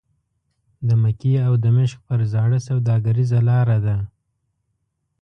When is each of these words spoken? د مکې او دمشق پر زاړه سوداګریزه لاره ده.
د 0.87 0.89
مکې 1.01 1.33
او 1.47 1.53
دمشق 1.65 1.97
پر 2.07 2.19
زاړه 2.33 2.59
سوداګریزه 2.67 3.39
لاره 3.49 3.77
ده. 3.85 3.97